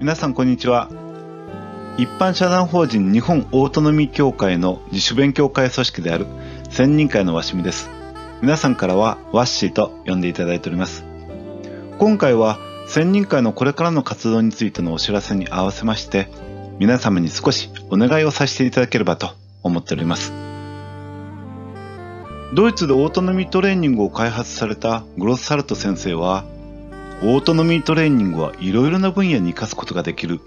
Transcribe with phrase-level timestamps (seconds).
[0.00, 0.88] 皆さんこんにちは。
[1.96, 6.26] 一般社団法人日本オートノミー協会の自主勉強会組織である
[6.70, 7.90] 専任会のわしみです。
[8.40, 11.04] 皆さんからはワッシーと呼んでいただいております。
[11.98, 16.28] 今回は専任会のこれからの活動についてのお知らせに合わせまして
[16.78, 19.32] 皆様に少しお願いをさせていただければと
[19.64, 20.32] 思っております。
[22.54, 26.44] ドイツでオートノミートレーニングを開発されたグロッサルト先生は
[27.20, 30.40] オートノミートレーニングはいろいろな分野に活かすことができる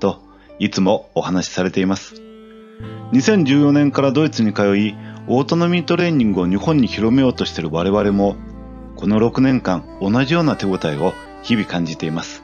[0.00, 0.20] と
[0.58, 2.14] いつもお話しされています。
[3.12, 4.96] 2014年からドイツに通い、
[5.28, 8.36] オートノミートレーニングを日本に広めようとしている我々も、
[8.96, 12.42] この6年間同じような手応えを日々感じています。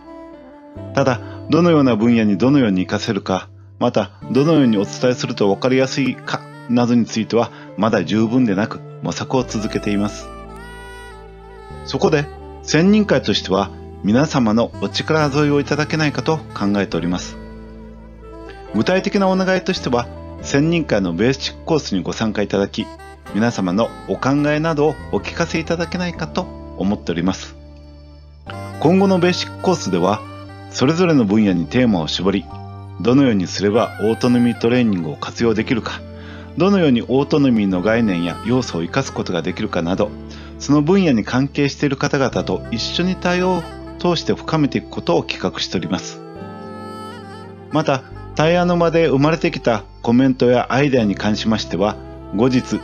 [0.94, 3.48] ただ、どのような分野にどのように活かせるか、
[3.80, 10.28] またどのようにお伝えすると分かりやすいかなどについてはまだ十分でなく模索を続けています。
[11.84, 12.24] そこで
[12.64, 13.70] 専任会としては
[14.02, 17.36] 皆様のお力添えをいただけないかと考えております。
[18.74, 20.06] 具体的なお願いとしては、
[20.42, 22.86] 専任会のベーシックコースにご参加いただき、
[23.34, 26.42] 皆様のお考えなどをお聞かせいただけないかと
[26.76, 27.54] 思っております。
[28.80, 30.20] 今後のベーシックコースでは、
[30.70, 32.44] それぞれの分野にテーマを絞り、
[33.00, 36.00] どのようにすればオートノミートレーニングを活用できるか、
[36.56, 40.10] どのようにオートノミーの概念や要素を活かすことができるかなど、
[40.58, 43.62] その分野に関係している方々と一緒に対応を
[43.98, 46.20] 通して深めていくことを企画しております。
[47.72, 48.02] また、
[48.34, 51.96] 対話の間で生まれてきたコメントやアイデアに関しましては、
[52.36, 52.80] 後日、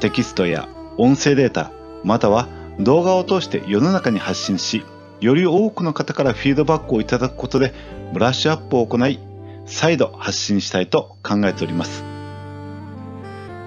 [0.00, 1.70] テキストや音声データ、
[2.04, 4.84] または動画を通して世の中に発信し、
[5.20, 7.72] より多くの方からフィードバックをいただくことで、
[8.12, 9.18] ブラッシュアップを行い、
[9.64, 12.04] 再度発信したいと考えております。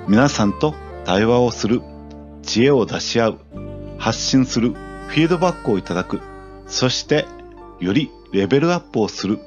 [0.08, 1.82] 皆さんと対話をする
[2.50, 3.40] 知恵を出し合う、
[4.00, 6.20] 発信する、フィードバックをいただく、
[6.66, 7.28] そして
[7.80, 9.38] よりレベルアップをする。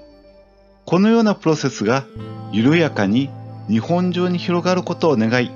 [0.85, 2.05] このようなプロセスが
[2.53, 3.29] 緩やかに
[3.69, 5.51] 日本中に広がることを願い、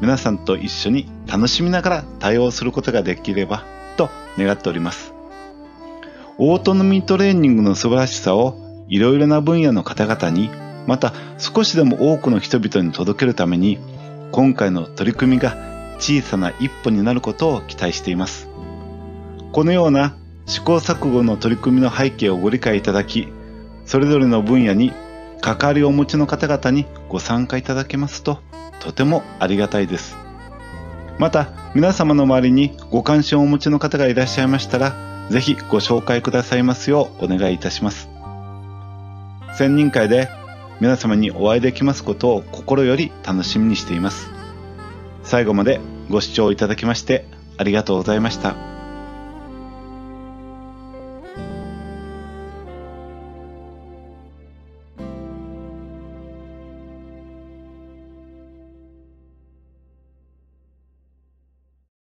[0.00, 3.62] 皆さんと一緒に楽しみながら対応することができれば
[3.98, 4.08] と
[4.38, 5.12] 願っております。
[6.38, 8.56] オートノミートレーニングの素晴らしさを
[8.88, 10.48] いろいろな分野の方々に、
[10.86, 13.78] また少しでも多くの人々に届けるために、
[14.32, 18.48] 今回の取り組みが小さな一歩になることを期待しています。
[19.52, 23.28] このような試行錯誤の取り組みの背景をご理解いただき、
[23.84, 24.92] それぞれの分野に
[25.40, 28.40] 関わりをお持ちの方々にご参加いただけますと、
[28.80, 30.16] とてもありがたいです。
[31.18, 34.94] また、皆様の周りにご関心をお持ちの方がいらっしゃいましたら、
[35.30, 38.08] ぜひご紹介くださいますようお願いいたします。
[39.56, 40.28] 専任会で
[40.80, 44.35] 皆様にお会いできますことを心より楽しみにしています。
[45.26, 47.26] 最後までご視聴いただきまして
[47.58, 48.75] ありがとうございました。